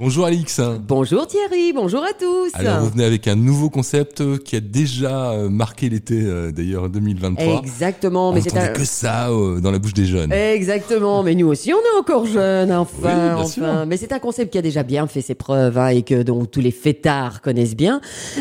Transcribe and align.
Bonjour 0.00 0.26
Alix. 0.26 0.60
Bonjour 0.86 1.26
Thierry, 1.26 1.72
bonjour 1.72 2.04
à 2.04 2.12
tous. 2.12 2.52
Alors 2.54 2.78
vous 2.78 2.90
venez 2.90 3.04
avec 3.04 3.26
un 3.26 3.34
nouveau 3.34 3.68
concept 3.68 4.20
euh, 4.20 4.38
qui 4.38 4.54
a 4.54 4.60
déjà 4.60 5.32
euh, 5.32 5.48
marqué 5.48 5.88
l'été 5.88 6.22
euh, 6.22 6.52
d'ailleurs 6.52 6.88
2023. 6.88 7.58
Exactement, 7.58 8.32
mais 8.32 8.40
c'est 8.40 8.72
que 8.74 8.84
ça 8.84 9.28
dans 9.28 9.72
la 9.72 9.80
bouche 9.80 9.94
des 9.94 10.04
jeunes. 10.04 10.32
Exactement, 10.32 11.24
mais 11.24 11.34
nous 11.34 11.48
aussi 11.48 11.72
on 11.72 11.78
est 11.78 11.98
encore 11.98 12.26
jeunes, 12.26 12.70
enfin, 12.70 13.34
oui, 13.38 13.42
enfin. 13.42 13.86
Mais 13.86 13.96
c'est 13.96 14.12
un 14.12 14.20
concept 14.20 14.52
qui 14.52 14.58
a 14.58 14.62
déjà 14.62 14.84
bien 14.84 15.08
fait 15.08 15.20
ses 15.20 15.34
preuves 15.34 15.76
hein, 15.76 15.88
et 15.88 16.04
que 16.04 16.22
donc 16.22 16.52
tous 16.52 16.60
les 16.60 16.70
fêtards 16.70 17.42
connaissent 17.42 17.74
bien. 17.74 18.00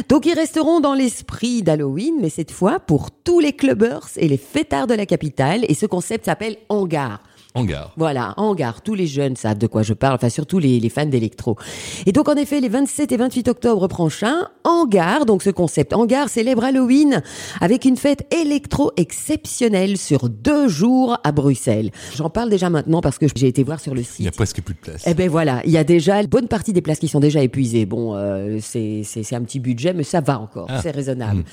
Donc 0.10 0.28
ils 0.28 0.36
resteront 0.36 0.80
dans 0.80 0.94
l'esprit 0.94 1.64
d'Halloween, 1.64 2.18
mais 2.22 2.30
cette 2.30 2.52
fois 2.52 2.80
pour 2.80 3.10
tous 3.10 3.40
les 3.40 3.54
clubbers 3.54 4.10
et 4.18 4.28
les 4.28 4.38
fêtards 4.38 4.86
de 4.86 4.94
la 4.94 5.08
capitale. 5.08 5.66
Et 5.68 5.74
ce 5.74 5.88
concept 5.88 6.26
s'appelle 6.26 6.58
Hangar. 6.70 7.24
Hangar. 7.58 7.94
Voilà, 7.98 8.34
Hangar. 8.38 8.82
Tous 8.82 8.94
les 8.94 9.08
jeunes 9.08 9.36
savent 9.36 9.58
de 9.58 9.68
quoi 9.68 9.82
je 9.84 9.94
parle, 9.94 10.16
enfin 10.16 10.30
surtout 10.30 10.60
les, 10.60 10.80
les 10.80 10.90
fans 10.90 11.06
d'électro. 11.06 11.58
Et 12.06 12.12
donc 12.12 12.30
en 12.30 12.36
effet, 12.36 12.60
les 12.60 12.70
27 12.70 13.12
et 13.12 13.18
28 13.18 13.48
octobre 13.48 13.88
prochains, 13.88 14.48
Hangar, 14.64 15.26
donc 15.26 15.42
ce 15.44 15.50
concept 15.50 15.94
Hangar 15.94 16.30
célèbre 16.30 16.64
Halloween 16.64 17.22
avec 17.62 17.86
une 17.86 17.98
fête 17.98 18.32
électro 18.34 18.92
exceptionnelle 18.98 19.98
sur 19.98 20.30
deux 20.30 20.68
jours 20.68 21.18
à 21.24 21.32
Bruxelles. 21.32 21.92
J'en 22.16 22.30
parle 22.30 22.50
déjà 22.50 22.70
maintenant 22.70 23.02
parce 23.02 23.18
que 23.18 23.26
j'ai 23.36 23.48
été 23.48 23.64
voir 23.64 23.80
sur 23.80 23.96
le 23.96 24.04
site. 24.04 24.20
Il 24.20 24.26
y 24.26 24.30
a 24.30 24.32
presque 24.32 24.62
plus 24.62 24.76
de 24.76 24.80
place. 24.80 25.04
Eh 25.08 25.14
ben 25.14 25.30
voilà, 25.30 25.62
il 25.66 25.72
y 25.72 25.78
a 25.78 25.84
déjà 25.84 26.22
une 26.22 26.28
bonne 26.28 26.48
partie 26.48 26.74
des 26.74 26.82
places 26.82 27.00
qui 27.00 27.08
sont 27.08 27.20
déjà 27.20 27.42
épuisées. 27.42 27.86
Bon, 27.86 28.16
euh, 28.16 28.60
c'est 28.62 29.34
un 29.34 29.42
petit 29.42 29.60
budget, 29.60 29.94
mais 29.94 30.04
ça 30.04 30.22
va 30.22 30.40
encore, 30.40 30.68
ah. 30.70 30.80
c'est 30.82 30.92
raisonnable. 30.92 31.40
Hmm. 31.40 31.44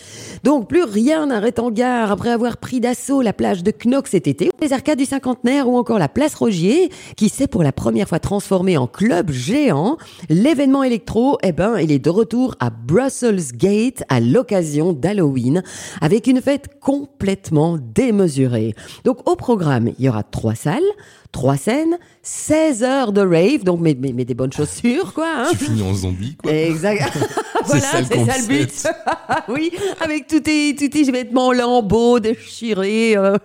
Donc 0.45 0.69
plus 0.69 0.85
rien 0.85 1.27
n'arrête 1.27 1.59
Hangar 1.59 2.13
après 2.13 2.31
avoir 2.31 2.57
pris 2.57 2.81
d'assaut 2.81 3.23
la 3.23 3.33
plage 3.33 3.63
de 3.63 3.71
Knox 3.71 4.11
cet 4.11 4.27
été, 4.27 4.51
les 4.61 4.73
arcades 4.73 4.99
du 4.99 5.07
cinquantenaire 5.07 5.69
ou 5.69 5.77
encore 5.77 5.94
la 5.99 6.09
place 6.09 6.35
Rogier, 6.35 6.91
qui 7.17 7.29
s'est 7.29 7.47
pour 7.47 7.63
la 7.63 7.73
première 7.73 8.09
fois 8.09 8.19
transformée 8.19 8.77
en 8.77 8.87
club 8.87 9.31
géant. 9.31 9.97
L'événement 10.29 10.83
électro, 10.83 11.39
eh 11.43 11.53
ben, 11.53 11.79
il 11.79 11.93
est 11.93 11.99
de 11.99 12.11
retour 12.11 12.55
à 12.61 12.71
Brussels 12.71 13.53
Gate 13.55 14.05
à 14.09 14.21
l'occasion 14.21 14.93
d'Halloween, 14.93 15.63
avec 16.01 16.27
une 16.27 16.41
fête 16.41 16.81
complètement 16.81 17.79
démesurée. 17.79 18.75
Donc 19.05 19.29
au 19.29 19.37
programme, 19.37 19.91
il 19.99 20.05
y 20.05 20.09
aura 20.09 20.23
trois 20.23 20.55
salles, 20.55 20.83
trois 21.35 21.57
scènes, 21.57 21.99
16 22.23 22.83
heures 22.85 23.13
de 23.13 23.21
rave, 23.21 23.65
donc 23.65 23.81
mais, 23.81 23.95
mais, 23.99 24.25
des 24.25 24.35
bonnes 24.35 24.53
chaussures, 24.53 25.13
quoi. 25.13 25.29
Hein. 25.37 25.49
Tu 25.51 25.57
finis 25.57 25.83
en 25.83 25.93
zombie, 25.93 26.37
quoi. 26.37 26.53
Exact. 26.53 27.19
voilà, 27.67 27.83
c'est 28.09 28.25
ça, 28.25 28.39
le 28.39 28.47
but. 28.47 28.87
oui, 29.49 29.73
avec 30.01 30.27
tous 30.27 30.41
tes, 30.41 30.75
tous 30.79 30.89
tes 30.89 31.11
vêtements 31.11 31.53
lambeaux, 31.53 32.21
déchirés. 32.21 33.17
Euh. 33.17 33.37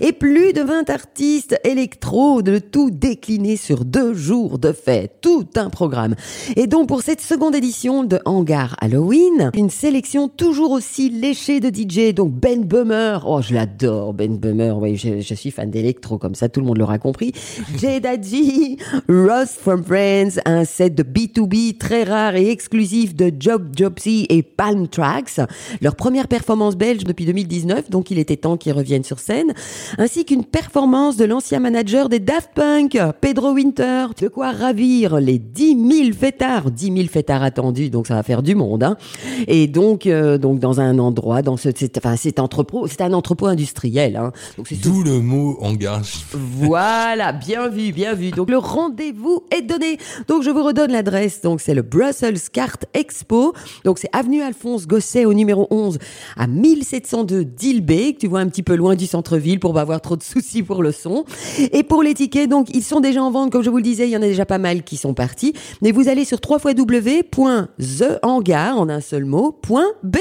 Et 0.00 0.12
plus 0.12 0.52
de 0.52 0.62
20 0.62 0.90
artistes 0.90 1.58
électro, 1.66 2.42
de 2.42 2.58
tout 2.58 2.90
décliné 2.90 3.56
sur 3.56 3.84
deux 3.84 4.14
jours 4.14 4.58
de 4.58 4.72
fête. 4.72 5.18
Tout 5.20 5.46
un 5.56 5.68
programme. 5.68 6.14
Et 6.54 6.66
donc, 6.66 6.88
pour 6.88 7.02
cette 7.02 7.20
seconde 7.20 7.54
édition 7.54 8.04
de 8.04 8.20
Hangar 8.24 8.76
Halloween, 8.80 9.50
une 9.54 9.70
sélection 9.70 10.28
toujours 10.28 10.70
aussi 10.70 11.10
léchée 11.10 11.60
de 11.60 11.68
DJ. 11.68 12.14
Donc, 12.14 12.32
Ben 12.32 12.64
Bummer. 12.64 13.24
Oh, 13.26 13.40
je 13.42 13.54
l'adore, 13.54 14.14
Ben 14.14 14.36
Bummer. 14.36 14.78
Oui, 14.78 14.96
je, 14.96 15.20
je 15.20 15.34
suis 15.34 15.50
fan 15.50 15.70
d'électro, 15.70 16.18
comme 16.18 16.34
ça, 16.34 16.48
tout 16.48 16.60
le 16.60 16.66
monde 16.66 16.78
l'aura 16.78 16.98
compris. 16.98 17.32
Jay 17.78 18.00
Daddy, 18.00 18.78
Ross 19.08 19.50
from 19.50 19.82
Friends, 19.82 20.40
un 20.44 20.64
set 20.64 20.94
de 20.94 21.02
B2B 21.02 21.78
très 21.78 22.04
rare 22.04 22.36
et 22.36 22.50
exclusif 22.50 23.14
de 23.14 23.32
Job 23.38 23.72
Jobsy 23.76 24.26
et 24.28 24.42
Palm 24.42 24.88
Tracks. 24.88 25.40
Leur 25.80 25.96
première 25.96 26.28
performance 26.28 26.76
belge 26.76 27.04
depuis 27.04 27.24
2019, 27.24 27.90
donc 27.90 28.10
il 28.10 28.18
était 28.18 28.36
temps 28.36 28.56
qu'ils 28.56 28.72
reviennent 28.72 29.04
sur 29.04 29.18
scène. 29.18 29.52
Ainsi 29.98 30.24
qu'une 30.24 30.44
performance 30.44 31.16
de 31.16 31.24
l'ancien 31.24 31.55
manager 31.60 32.08
des 32.08 32.18
Daft 32.18 32.50
Punk, 32.54 32.98
Pedro 33.20 33.52
Winter. 33.52 34.06
De 34.20 34.28
quoi 34.28 34.52
ravir 34.52 35.20
les 35.20 35.38
10 35.38 36.04
000 36.04 36.12
fêtards. 36.12 36.70
10 36.70 36.86
000 36.86 37.08
fêtards 37.08 37.42
attendus, 37.42 37.90
donc 37.90 38.06
ça 38.06 38.14
va 38.14 38.22
faire 38.22 38.42
du 38.42 38.54
monde. 38.54 38.82
Hein. 38.82 38.96
Et 39.46 39.66
donc, 39.66 40.06
euh, 40.06 40.38
donc 40.38 40.58
dans 40.58 40.80
un 40.80 40.98
endroit, 40.98 41.42
dans 41.42 41.56
ce, 41.56 41.68
enfin, 41.96 42.16
cet 42.16 42.38
entrepôt, 42.38 42.86
c'est 42.88 43.00
un 43.00 43.12
entrepôt 43.12 43.46
industriel. 43.46 44.16
Hein. 44.16 44.32
D'où 44.82 45.02
le 45.02 45.20
mot 45.20 45.56
engage. 45.60 46.24
Voilà, 46.32 47.32
bien 47.32 47.68
vu, 47.68 47.92
bien 47.92 48.14
vu. 48.14 48.30
Donc 48.30 48.50
le 48.50 48.58
rendez-vous 48.58 49.42
est 49.50 49.62
donné. 49.62 49.98
Donc 50.28 50.42
je 50.42 50.50
vous 50.50 50.62
redonne 50.62 50.92
l'adresse. 50.92 51.40
Donc 51.40 51.60
c'est 51.60 51.74
le 51.74 51.82
Brussels 51.82 52.40
Cart 52.52 52.78
Expo. 52.94 53.52
Donc 53.84 53.98
c'est 53.98 54.10
avenue 54.12 54.42
Alphonse 54.42 54.86
Gosset 54.86 55.24
au 55.24 55.34
numéro 55.34 55.66
11 55.70 55.98
à 56.36 56.46
1702 56.46 57.44
Dilbeek. 57.44 58.18
Tu 58.18 58.26
vois 58.26 58.40
un 58.40 58.48
petit 58.48 58.62
peu 58.62 58.74
loin 58.74 58.94
du 58.94 59.06
centre-ville 59.06 59.60
pour 59.60 59.74
pas 59.74 59.80
avoir 59.82 60.00
trop 60.00 60.16
de 60.16 60.22
soucis 60.22 60.62
pour 60.62 60.82
le 60.82 60.92
son. 60.92 61.24
Et 61.72 61.82
pour 61.82 62.02
les 62.02 62.14
tickets, 62.14 62.48
donc 62.48 62.68
ils 62.74 62.82
sont 62.82 63.00
déjà 63.00 63.22
en 63.22 63.30
vente. 63.30 63.50
Comme 63.52 63.62
je 63.62 63.70
vous 63.70 63.76
le 63.78 63.82
disais, 63.82 64.08
il 64.08 64.10
y 64.10 64.16
en 64.16 64.22
a 64.22 64.26
déjà 64.26 64.46
pas 64.46 64.58
mal 64.58 64.82
qui 64.82 64.96
sont 64.96 65.14
partis. 65.14 65.54
Mais 65.82 65.92
vous 65.92 66.08
allez 66.08 66.24
sur 66.24 66.38
www.thehangar 66.46 67.26
en 68.78 68.88
un 68.88 69.00
seul 69.00 69.24
mot 69.24 69.58
.be. 70.02 70.18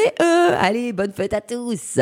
Allez, 0.59 0.93
bonne 0.93 1.11
fête 1.11 1.33
à 1.33 1.41
tous. 1.41 1.99